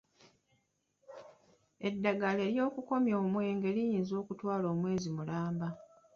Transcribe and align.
Eddagala 1.87 2.43
ly'okukomya 2.53 3.13
omwenge 3.23 3.69
liyinza 3.75 4.13
okutwala 4.21 4.65
omwezi 4.73 5.07
mulamba. 5.17 5.67